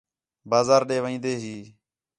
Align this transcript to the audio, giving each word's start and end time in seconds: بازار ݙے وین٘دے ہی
بازار 0.49 0.81
ݙے 0.89 0.97
وین٘دے 1.03 1.33
ہی 1.41 1.57